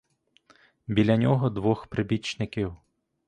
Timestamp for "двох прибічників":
1.49-2.75